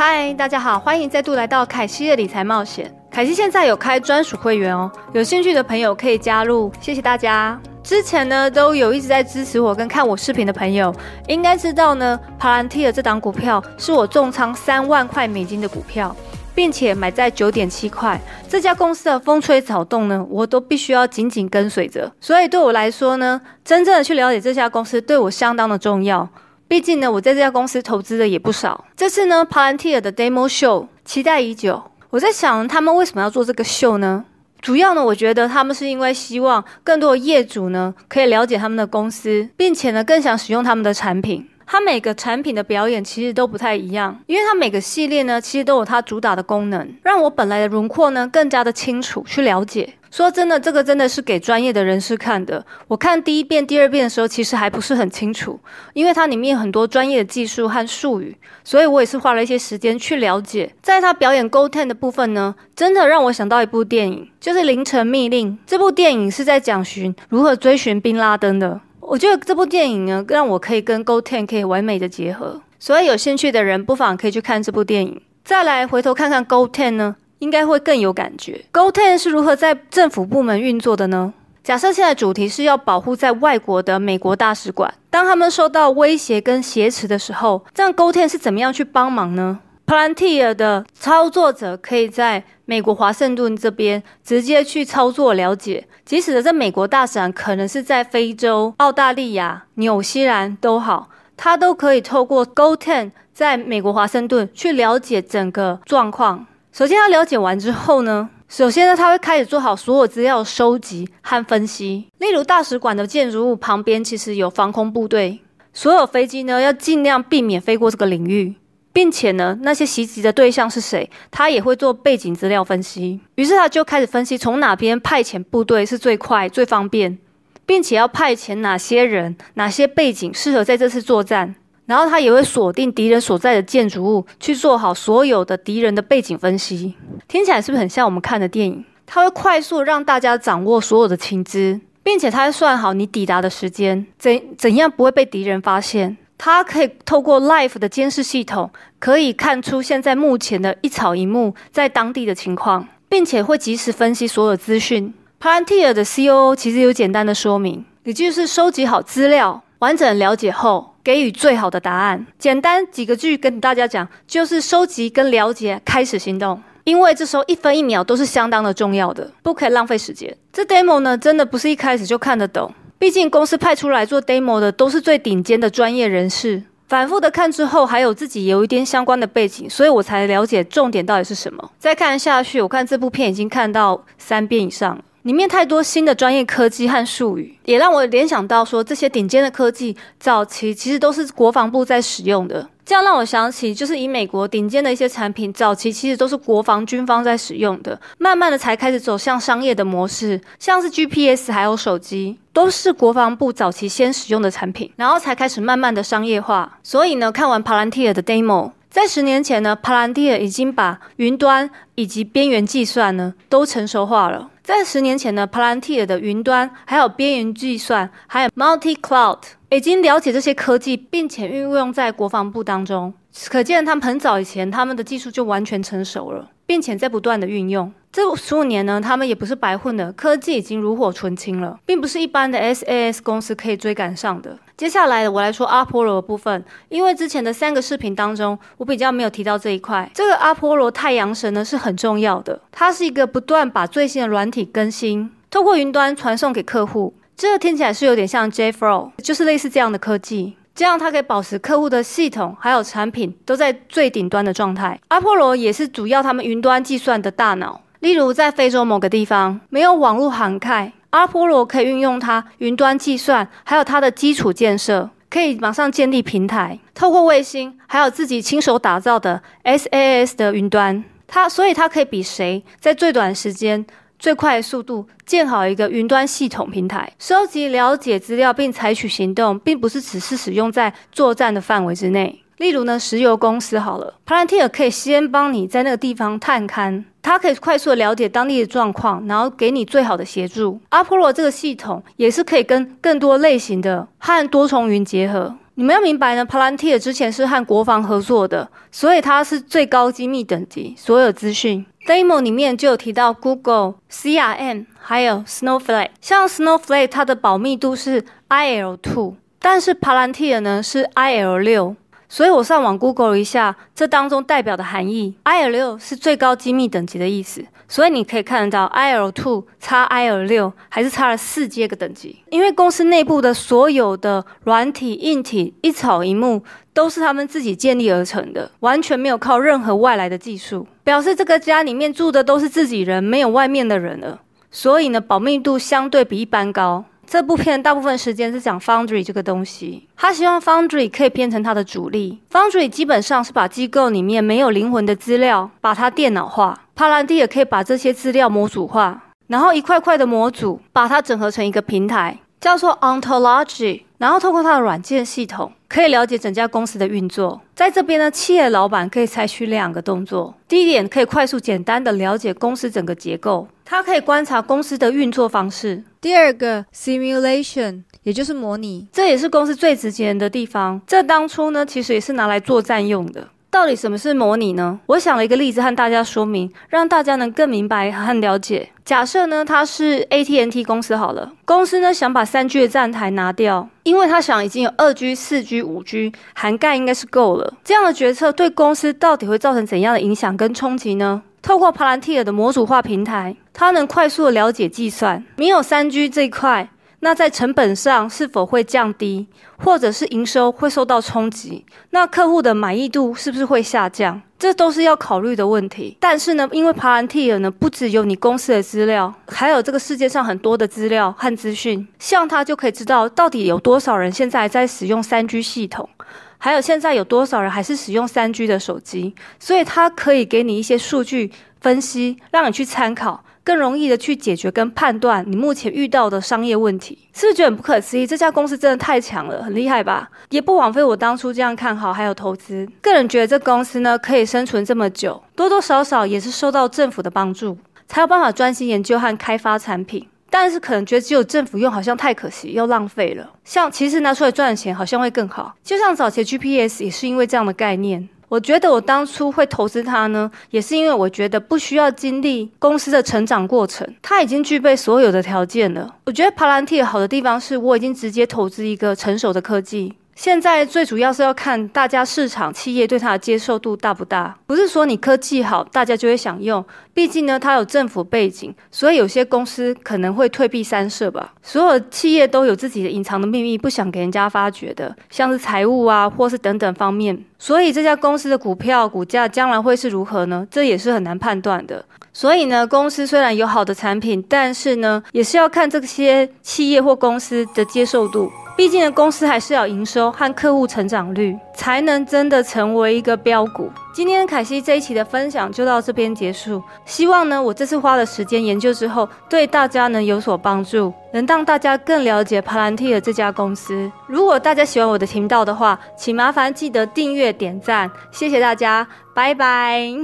[0.00, 2.88] 嗨，大家好，欢迎再度来到凯西的理财冒险。
[3.10, 7.60] 凯西现在有开专属会员哦，有兴趣的朋友可以加入，谢谢大家。
[7.82, 10.94] 之前呢，都有一直在支持我跟看我视频的朋友，
[11.26, 16.14] 应该知道呢，帕兰蒂尔这档股票是我重仓三万块美金的股票，
[16.54, 18.20] 并且买在九点七块。
[18.48, 22.12] 这家公司的风吹草动呢，我都必须要紧紧跟随着。
[22.20, 26.28] 所以对我来说呢，真正的去了解这家公司，对我相当的重要。
[26.68, 28.84] 毕竟呢，我在这家公司投资的也不少。
[28.94, 31.82] 这次呢，，Palantir 的 Demo Show 期待已久。
[32.10, 34.26] 我在想，他们为什么要做这个秀呢？
[34.60, 41.48] 主要呢，我觉得他们是因为希望更多的业主呢可以了解他们的公司，并且呢更想使用他们的产品。
[41.70, 49.92] 它每个产品的表演其实都不太一样，因为它每个系列呢其实都有它主打的功能，让我本来的轮廓呢更加的清楚去了解。
[50.10, 52.64] 说真的，这个真的是给专业的人士看的。
[52.86, 55.60] 我看第一遍、第二遍的时候，其实还不是很清楚，
[55.92, 60.74] 因为它里面很多专业的技术和术语，所以我也是花了一些时间去了解。
[60.80, 65.52] 在他表演 Go Ten 的部分呢，真的让我想到一部电影，就是《凌晨密令》。
[65.66, 68.80] 这部电影是在讲寻如何追寻宾拉登的。
[69.08, 72.60] 我觉得这部电影呢，让我可以跟 Go Ten 可以完美的结合。
[72.78, 75.22] 所以有兴趣的人，不妨可以去看这部电影。
[75.42, 77.16] 再来回头看看 Go Ten 呢？
[77.38, 78.60] 应该会更有感觉。
[78.70, 81.32] Go Ten 是如何在政府部门运作的呢？
[81.64, 101.08] 假设现在主题是要保护在外国的美国大使馆，当他们受到威胁跟挟持的时候，这样 Go Ten 是怎么样去帮忙呢 Plantier 的操作者可以在美国华盛顿这边直接去操作了解，即使的这美国大使馆可能是在非洲、澳大利亚、纽西兰都好，
[101.38, 106.46] 他都可以透过 Go Ten 在美国华盛顿去了解整个状况。
[106.70, 112.06] 首先，他了解完之后呢，首先呢，他会开始做好所有资料收集和分析。
[112.18, 115.40] 例如，大使馆的建筑物旁边其实有防空部队，
[115.72, 118.54] 所有飞机呢要尽量避免飞过这个领域，
[118.98, 123.20] 并且呢，那些袭击的对象是谁，他也会做背景资料分析。
[123.36, 127.16] 于是他就开始分析从哪边派遣部队是最快、最方便，
[127.64, 131.54] 并且要派遣哪些人、哪些背景适合在这次作战。
[131.86, 136.96] 然后他也会锁定敌人所在的建筑物，去做好所有的敌人的背景分析。
[137.28, 138.84] 听起来是不是很像我们看的电影？
[139.06, 146.16] 他会快速让大家掌握所有的情资，并且他会算好你抵达的时间，怎怎样不会被敌人发现。
[146.38, 155.12] 他可以透过 Life 的监视系统，可以看出现在目前的一草一木在当地的情况，并且会及时分析所有资讯。
[155.40, 160.94] Palantir 的 COO 其实有简单的说明，也就是收集好资料，完整了解后。
[161.04, 166.62] 给予最好的答案，简单几个句跟大家讲，就是收集跟了解，开始行动。
[166.84, 170.36] 因为这时候一分一秒都是相当的重要的，不可以浪费时间。
[170.52, 181.70] 这 demo 呢，真的不是一开始就看得懂，毕竟公司派出来做 demo 的都是最顶尖的专业人士，反复的看之后，还有自己有一点相关的背景，所以我才了解重点到底是什么。
[181.78, 184.98] 再看下去，我看这部片已经看到三遍以上。
[185.22, 192.66] 里面太多新的专业科技和术语，也让我联想到说，这些顶尖的科技早期其实都是国防部在使用的。
[192.88, 200.40] 这样让我想起，就是以美国顶尖的一些产品，早期其实都是国防军方在使用的，慢慢的才开始走向商业的模式。
[200.58, 206.78] 像是 GPS 还有手机，都是国防部早期先使用的产品，然后才开始慢慢的商业化。
[206.82, 214.48] 所以呢，看完 Palantir 的 demo，在十年前呢，Palantir 已经把云端以及边缘计算呢都成熟化了。
[214.62, 219.40] 在十年前呢，Palantir 的云端、还有边缘计算、还有 Multi Cloud，
[219.70, 223.12] 已经了解这些科技，并且运用在国防部当中。
[223.48, 227.92] 可见他们很早以前，他们的技术就完全成熟了，并且在不断的运用。
[228.10, 234.58] 这十五年呢，他们也不是白混的，科技已经炉火纯青了，并不是一般的 SAS 公司可以追赶上的。
[234.74, 240.10] 接下来我来说阿波罗的部分，因为之前的三个视频当中，我比较没有提到这一块。
[240.14, 247.12] 这个阿波罗太阳神呢是很重要的，它是一个不断把最新的软体更新，透过云端传送给客户。
[247.38, 250.56] 这个听起来是有点像 JFro，就是类似这样的科技。
[250.74, 254.98] 这样，它可以保持客户的系统还有产品都在最顶端的状态。
[255.06, 257.80] 阿波罗也是主要他们云端计算的大脑。
[258.00, 273.86] 例如，在非洲某个地方没有网络涵盖，阿波罗可以运用它云端计算，还有它的基础建设，可以马上建立平台，透过卫星，还有自己亲手打造的 SAS 的云端，它所以它可以比谁在最短时间。
[274.18, 282.42] 最快的速度建好一个云端系统平台，收集了解资料并采取行动，并不是只是使用在作战的范围之内。
[282.56, 290.80] 例如呢，石油公司好了，Palantir 可以先帮你在那个地方探勘，它可以快速的了解当地的状况，然后给你最好的协助。
[290.88, 295.54] 阿波罗这个系统也是可以跟更多类型的和多重云结合。
[295.78, 301.86] 你们要明白呢，Palantir 之前是和国防合作的，所以它是最高机密等级，所有资讯。
[302.04, 311.94] Demo 里面就有提到 Google、CRM 还有 Snowflake，像 Snowflake 它的保密度是 IL2，但是 Palantir 呢是 IL6。
[312.28, 317.64] 所以我上网 Google 一下，这当中代表的含义，IL 六是最高机密等级的意思。
[317.90, 322.36] 所以你可以看得到，IL two 差 IL 六还是差了四阶个等级。
[322.50, 334.42] 因为公司内部的所有的软体、硬体一草一木都是他们自己建立而成的，完全没有靠任何外来的技术，表示这个家里面住的都是自己人，没有外面的人了。
[334.70, 337.06] 所以呢，保密度相对比一般高。
[337.30, 342.40] 这部片大部分时间是讲 Foundry 这个东西，他希望 Foundry 可以变成他的主力。
[342.50, 346.80] Foundry 基本上是把机构里面没有灵魂的资料，把它电脑化。
[346.94, 354.04] 帕兰蒂也可以把这些资料模组化，然后一块块的模组把它整合成一个平台，叫做 Ontology。
[354.18, 357.60] 然后通过它的软件系统，可以了解整家公司的运作。
[357.74, 371.00] 在这边呢，企业老板可以采取两个动作：第一点，可以快速简单的了解公司整个结构，它可以观察公司的运作方式；第二个，simulation，也就是模拟，这也是公司最值钱的地方。
[371.06, 373.46] 这当初呢，其实也是拿来作战用的。
[373.70, 374.98] 到底什么是模拟呢？
[375.06, 378.88] 我想了一个例子和大家说明，让大家能更明白和了解。
[379.04, 387.74] 假设呢，它是 AT&T 公司好了，公司呢想把三 G 的站台拿掉，因为他想已经有二 G、四 G、五 G 涵盖应该是够了。
[387.84, 391.42] 这样的决策对公司到底会造成怎样的影响跟冲击呢？
[391.60, 396.88] 透过 Palantir 的模组化平台，它能快速的了解计算，没有三 G 这一块。
[397.20, 401.84] 那在成本上是否会降低，或者是营收会受到冲击？
[402.10, 404.40] 那客户的满意度是不是会下降？
[404.56, 406.16] 这都是要考虑的问题。
[406.20, 416.08] 但是呢，因为 Palantir 呢不只有你公司的资料，还有这个世界上很多的资料和资讯，像他就可以知道到底有多少人现在在使用三 G 系统，
[416.56, 421.50] 还有现在有多少人还是使用三 G 的手机，所以它可以给你一些数据
[421.80, 423.44] 分析，让你去参考。
[423.68, 428.26] 更容易的去解决跟判断你目前遇到的商业问题，是不是觉得很不可思议？
[428.26, 430.30] 这家公司真的太强了，很厉害吧？
[430.48, 432.88] 也不枉费我当初这样看好还有投资。
[433.02, 437.76] 个人觉得这公司呢可以生存这么久，多多少少也是受到政府的帮助，
[438.06, 440.26] 才有办法专心研究和开发产品。
[440.48, 443.50] 但是可能觉得只有政府用好像太可惜又浪费了。
[443.64, 448.30] 像其实拿出来赚钱好像会更好，就像早期 GPS 也是因为这样的概念。
[448.48, 456.16] 我觉得我当初会投资它呢，也是因为我觉得不需要经历公司的成长过程，它已经具备所有的条件了。
[456.24, 460.14] 我觉得 Palantir 好的地方是我已经直接投资一个成熟的科技。
[460.38, 466.82] 现在最主要是要看大家市场企业对它的接受度大不大，不是说你科技好，大家就会想用。
[467.12, 471.52] 毕竟呢，它有政府背景，所以有些公司可能会退避三舍吧。
[471.60, 477.36] 所有企业都有自己的隐藏的秘密，不想给人家发觉的，像是财务啊，或是等等方面。
[477.58, 480.64] 所以这家公司的股票股价将来会是如何呢？
[480.70, 482.04] 这也是很难判断的。
[482.32, 488.48] 所以呢，公司虽然有好的产品，但是呢，也是要看这些企业或公司的接受度。
[488.78, 493.90] 毕竟，公司还是要营收和客户成长率，才能真的成为一个标股。
[494.14, 496.80] 今天凯西这一期的分享就到这边结束。
[497.04, 504.08] 希望呢，我这次花了时间研究之后，对大家能有所帮助，能让大家更了解帕兰蒂尔这家公司。
[504.28, 509.04] 如果大家喜欢我的频道的话，请麻烦记得订阅、点赞，谢谢大家，
[509.34, 510.18] 拜拜。